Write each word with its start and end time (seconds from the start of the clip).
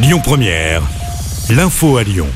Lyon 0.00 0.20
Première, 0.22 0.82
l'info 1.50 1.96
à 1.96 2.04
Lyon. 2.04 2.28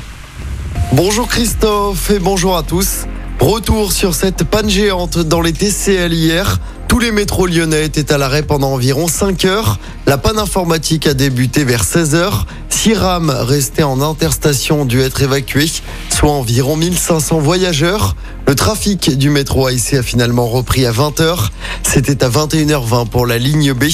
Bonjour 0.95 1.29
Christophe 1.29 2.11
et 2.11 2.19
bonjour 2.19 2.57
à 2.57 2.65
tous. 2.65 3.07
Retour 3.39 3.93
sur 3.93 4.17
cette 4.17 4.43
panne 4.43 4.69
géante 4.69 5.19
dans 5.19 5.41
les 5.41 5.53
TCL 5.53 6.13
hier. 6.13 6.59
Tous 6.89 6.99
les 6.99 7.13
métros 7.13 7.47
lyonnais 7.47 7.85
étaient 7.85 8.13
à 8.13 8.19
l'arrêt 8.19 8.43
pendant 8.43 8.73
environ 8.73 9.07
5 9.07 9.45
heures. 9.45 9.79
La 10.07 10.19
panne 10.19 10.41
informatique 10.41 11.07
a 11.07 11.15
débuté 11.15 11.63
vers 11.63 11.85
16 11.85 12.17
heures. 12.17 12.47
Six 12.69 12.95
rames 12.95 13.31
restées 13.31 13.85
en 13.85 14.01
interstation 14.03 14.81
ont 14.81 14.85
dû 14.85 15.01
être 15.01 15.23
évacuées, 15.23 15.71
soit 16.09 16.33
environ 16.33 16.75
1500 16.75 17.39
voyageurs. 17.39 18.17
Le 18.49 18.57
trafic 18.57 19.17
du 19.17 19.31
métro 19.31 19.69
AIC 19.69 19.95
a 19.95 20.03
finalement 20.03 20.49
repris 20.49 20.85
à 20.85 20.91
20h. 20.91 21.51
C'était 21.85 22.25
à 22.25 22.29
21h20 22.29 23.09
pour 23.09 23.25
la 23.25 23.39
ligne 23.39 23.73
B 23.73 23.85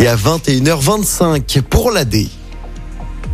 et 0.00 0.08
à 0.08 0.16
21h25 0.16 1.62
pour 1.62 1.92
la 1.92 2.04
D. 2.04 2.28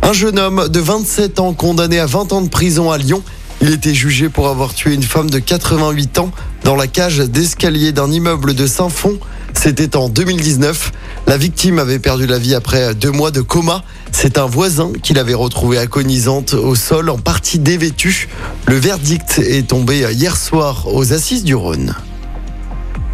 Un 0.09 0.13
jeune 0.13 0.39
homme 0.39 0.69
de 0.69 0.79
27 0.79 1.39
ans 1.39 1.53
condamné 1.53 1.99
à 1.99 2.07
20 2.07 2.33
ans 2.33 2.41
de 2.41 2.49
prison 2.49 2.89
à 2.89 2.97
Lyon. 2.97 3.21
Il 3.61 3.71
était 3.71 3.93
jugé 3.93 4.27
pour 4.27 4.47
avoir 4.47 4.73
tué 4.73 4.95
une 4.95 5.03
femme 5.03 5.29
de 5.29 5.37
88 5.37 6.17
ans 6.17 6.31
dans 6.63 6.75
la 6.75 6.87
cage 6.87 7.19
d'escalier 7.19 7.91
d'un 7.91 8.09
immeuble 8.09 8.55
de 8.55 8.65
Saint-Fond. 8.65 9.19
C'était 9.53 9.95
en 9.95 10.09
2019. 10.09 10.93
La 11.27 11.37
victime 11.37 11.77
avait 11.77 11.99
perdu 11.99 12.25
la 12.25 12.39
vie 12.39 12.55
après 12.55 12.95
deux 12.95 13.11
mois 13.11 13.29
de 13.29 13.41
coma. 13.41 13.83
C'est 14.11 14.39
un 14.39 14.47
voisin 14.47 14.93
qui 15.03 15.13
l'avait 15.13 15.35
retrouvée 15.35 15.77
agonisante 15.77 16.55
au 16.55 16.73
sol, 16.73 17.11
en 17.11 17.19
partie 17.19 17.59
dévêtue. 17.59 18.29
Le 18.65 18.77
verdict 18.77 19.37
est 19.37 19.67
tombé 19.67 20.07
hier 20.11 20.37
soir 20.37 20.87
aux 20.91 21.13
assises 21.13 21.43
du 21.43 21.53
Rhône. 21.53 21.93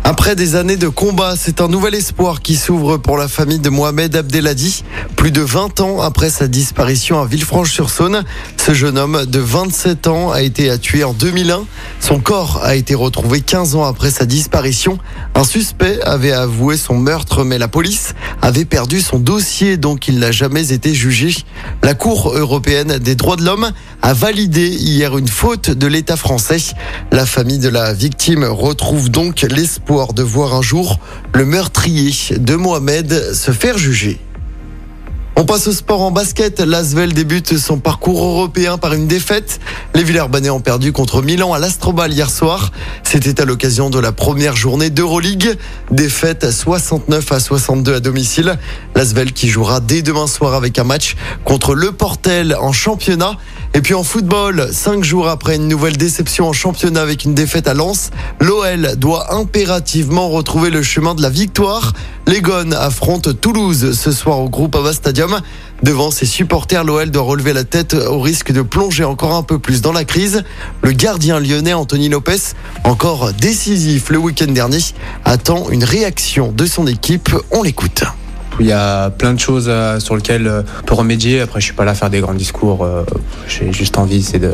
Après 0.07 0.35
des 0.35 0.55
années 0.55 0.77
de 0.77 0.87
combat, 0.87 1.33
c'est 1.35 1.61
un 1.61 1.67
nouvel 1.67 1.95
espoir 1.95 2.43
qui 2.43 2.57
s'ouvre 2.57 2.97
pour 2.97 3.17
la 3.17 3.27
famille 3.27 3.57
de 3.57 3.71
Mohamed 3.71 4.15
Abdelhadi. 4.15 4.83
Plus 5.15 5.31
de 5.31 5.41
20 5.41 5.79
ans 5.79 5.99
après 5.99 6.29
sa 6.29 6.47
disparition 6.47 7.19
à 7.19 7.25
Villefranche-sur-Saône, 7.25 8.23
ce 8.55 8.75
jeune 8.75 8.99
homme 8.99 9.25
de 9.25 9.39
27 9.39 10.05
ans 10.05 10.29
a 10.29 10.43
été 10.43 10.77
tué 10.77 11.03
en 11.03 11.13
2001. 11.13 11.65
Son 11.99 12.19
corps 12.19 12.59
a 12.61 12.75
été 12.75 12.93
retrouvé 12.93 13.41
15 13.41 13.73
ans 13.77 13.83
après 13.83 14.11
sa 14.11 14.27
disparition. 14.27 14.99
Un 15.33 15.43
suspect 15.43 15.99
avait 16.03 16.33
avoué 16.33 16.77
son 16.77 16.99
meurtre, 16.99 17.43
mais 17.43 17.57
la 17.57 17.67
police 17.67 18.13
avait 18.43 18.65
perdu 18.65 19.01
son 19.01 19.17
dossier, 19.17 19.77
donc 19.77 20.07
il 20.07 20.19
n'a 20.19 20.31
jamais 20.31 20.71
été 20.71 20.93
jugé. 20.93 21.35
La 21.81 21.95
Cour 21.95 22.31
européenne 22.35 22.99
des 22.99 23.15
droits 23.15 23.37
de 23.37 23.43
l'homme 23.43 23.71
a 24.03 24.13
validé 24.13 24.67
hier 24.67 25.17
une 25.17 25.27
faute 25.27 25.71
de 25.71 25.87
l'État 25.87 26.15
français. 26.15 26.61
La 27.11 27.25
famille 27.25 27.57
de 27.57 27.69
la 27.69 27.91
victime 27.91 28.43
retrouve 28.43 29.09
donc 29.09 29.41
l'espoir 29.41 29.94
de 29.95 30.23
voir 30.23 30.53
un 30.53 30.61
jour 30.61 30.99
le 31.33 31.45
meurtrier 31.45 32.11
de 32.37 32.55
Mohamed 32.55 33.33
se 33.33 33.51
faire 33.51 33.77
juger. 33.77 34.19
On 35.37 35.45
passe 35.45 35.67
au 35.67 35.71
sport 35.71 36.01
en 36.01 36.11
basket. 36.11 36.59
L'Asvel 36.59 37.13
débute 37.13 37.57
son 37.57 37.77
parcours 37.77 38.23
européen 38.23 38.77
par 38.77 38.93
une 38.93 39.07
défaite. 39.07 39.59
Les 39.93 40.03
Villeurbanais 40.03 40.49
ont 40.49 40.59
perdu 40.59 40.91
contre 40.91 41.21
Milan 41.21 41.53
à 41.53 41.59
l'Astrobal 41.59 42.11
hier 42.11 42.29
soir. 42.29 42.71
C'était 43.03 43.41
à 43.41 43.45
l'occasion 43.45 43.89
de 43.89 43.99
la 43.99 44.11
première 44.11 44.55
journée 44.55 44.89
d'Euroleague. 44.89 45.57
Défaite 45.91 46.51
69 46.51 47.31
à 47.31 47.39
62 47.39 47.95
à 47.95 47.99
domicile. 47.99 48.57
L'Asvel 48.95 49.33
qui 49.33 49.47
jouera 49.47 49.79
dès 49.79 50.01
demain 50.01 50.27
soir 50.27 50.55
avec 50.55 50.77
un 50.79 50.85
match 50.85 51.15
contre 51.43 51.73
Le 51.73 51.91
Portel 51.91 52.55
en 52.59 52.71
championnat. 52.71 53.37
Et 53.75 53.81
puis 53.81 53.93
en 53.93 54.05
football, 54.05 54.69
cinq 54.71 55.03
jours 55.03 55.27
après 55.27 55.57
une 55.57 55.67
nouvelle 55.67 55.97
déception 55.97 56.47
en 56.47 56.53
championnat 56.53 57.01
avec 57.01 57.25
une 57.25 57.33
défaite 57.33 57.67
à 57.67 57.73
Lens, 57.73 58.09
l'OL 58.39 58.95
doit 58.95 59.35
impérativement 59.35 60.29
retrouver 60.29 60.69
le 60.69 60.81
chemin 60.81 61.13
de 61.13 61.21
la 61.21 61.29
victoire. 61.29 61.91
Les 62.25 62.39
Gones 62.39 62.73
affrontent 62.73 63.33
Toulouse 63.33 63.91
ce 63.91 64.13
soir 64.13 64.39
au 64.39 64.47
groupe 64.47 64.77
Ava 64.77 64.93
Stadium. 64.93 65.41
Devant 65.83 66.09
ses 66.09 66.25
supporters, 66.25 66.85
l'OL 66.85 67.11
doit 67.11 67.23
relever 67.23 67.51
la 67.51 67.65
tête 67.65 67.95
au 67.95 68.21
risque 68.21 68.53
de 68.53 68.61
plonger 68.61 69.03
encore 69.03 69.33
un 69.33 69.43
peu 69.43 69.59
plus 69.59 69.81
dans 69.81 69.91
la 69.91 70.05
crise. 70.05 70.43
Le 70.81 70.93
gardien 70.93 71.41
lyonnais 71.41 71.73
Anthony 71.73 72.07
Lopez, 72.07 72.53
encore 72.85 73.33
décisif 73.33 74.09
le 74.09 74.19
week-end 74.19 74.53
dernier, 74.53 74.79
attend 75.25 75.69
une 75.69 75.83
réaction 75.83 76.53
de 76.53 76.65
son 76.65 76.87
équipe. 76.87 77.29
On 77.51 77.61
l'écoute. 77.61 78.05
Il 78.59 78.65
y 78.67 78.71
a 78.71 79.09
plein 79.09 79.33
de 79.33 79.39
choses 79.39 79.65
euh, 79.67 79.99
sur 79.99 80.15
lesquelles 80.15 80.47
euh, 80.47 80.61
on 80.81 80.85
peut 80.85 80.95
remédier. 80.95 81.41
Après, 81.41 81.59
je 81.59 81.65
suis 81.65 81.73
pas 81.73 81.83
là 81.85 81.91
à 81.91 81.95
faire 81.95 82.09
des 82.09 82.21
grands 82.21 82.33
discours. 82.33 82.83
euh, 82.83 83.03
J'ai 83.47 83.73
juste 83.73 83.97
envie, 83.97 84.23
c'est 84.23 84.39
de, 84.39 84.53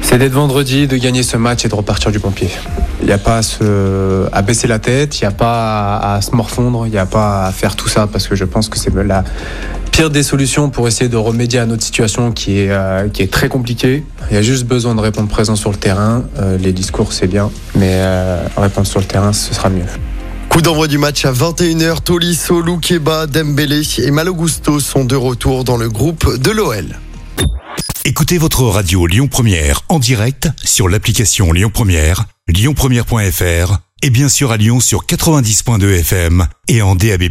c'est 0.00 0.18
d'être 0.18 0.32
vendredi, 0.32 0.86
de 0.86 0.96
gagner 0.96 1.22
ce 1.22 1.36
match 1.36 1.64
et 1.64 1.68
de 1.68 1.74
repartir 1.74 2.12
du 2.12 2.20
pompier. 2.20 2.50
Il 3.00 3.06
n'y 3.06 3.12
a 3.12 3.18
pas 3.18 3.38
à, 3.38 3.42
se, 3.42 4.26
à 4.32 4.42
baisser 4.42 4.68
la 4.68 4.78
tête, 4.78 5.20
il 5.20 5.24
n'y 5.24 5.28
a 5.28 5.32
pas 5.32 5.96
à, 5.96 6.20
se 6.20 6.34
morfondre, 6.36 6.86
il 6.86 6.90
n'y 6.90 6.98
a 6.98 7.06
pas 7.06 7.46
à 7.46 7.52
faire 7.52 7.74
tout 7.74 7.88
ça 7.88 8.06
parce 8.06 8.28
que 8.28 8.36
je 8.36 8.44
pense 8.44 8.68
que 8.68 8.78
c'est 8.78 8.94
la 8.94 9.24
pire 9.90 10.10
des 10.10 10.22
solutions 10.22 10.70
pour 10.70 10.86
essayer 10.86 11.08
de 11.08 11.16
remédier 11.16 11.58
à 11.58 11.66
notre 11.66 11.82
situation 11.82 12.30
qui 12.30 12.60
est, 12.60 13.12
qui 13.12 13.22
est 13.22 13.32
très 13.32 13.48
compliquée. 13.48 14.04
Il 14.30 14.34
y 14.34 14.38
a 14.38 14.42
juste 14.42 14.66
besoin 14.66 14.94
de 14.94 15.00
répondre 15.00 15.28
présent 15.28 15.56
sur 15.56 15.70
le 15.70 15.76
terrain. 15.76 16.24
Les 16.60 16.72
discours, 16.72 17.12
c'est 17.12 17.26
bien, 17.26 17.50
mais 17.74 17.90
euh, 17.94 18.42
répondre 18.56 18.86
sur 18.86 19.00
le 19.00 19.06
terrain, 19.06 19.32
ce 19.32 19.52
sera 19.54 19.68
mieux. 19.70 19.82
Coup 20.50 20.62
d'envoi 20.62 20.88
du 20.88 20.98
match 20.98 21.24
à 21.24 21.32
21h. 21.32 22.02
Tolisso, 22.02 22.60
Loukeba, 22.60 23.28
Dembélé 23.28 23.82
et 23.98 24.10
Malogusto 24.10 24.80
sont 24.80 25.04
de 25.04 25.14
retour 25.14 25.62
dans 25.62 25.76
le 25.76 25.88
groupe 25.88 26.36
de 26.38 26.50
l'OL. 26.50 26.98
Écoutez 28.04 28.36
votre 28.36 28.64
radio 28.64 29.06
Lyon 29.06 29.28
Première 29.28 29.82
en 29.88 30.00
direct 30.00 30.48
sur 30.64 30.88
l'application 30.88 31.52
Lyon 31.52 31.70
Première, 31.72 32.24
lyonpremière.fr 32.48 33.78
et 34.02 34.10
bien 34.10 34.28
sûr 34.28 34.50
à 34.50 34.56
Lyon 34.56 34.80
sur 34.80 35.04
90.2 35.04 36.00
FM 36.00 36.48
et 36.66 36.82
en 36.82 36.96
DAB+. 36.96 37.28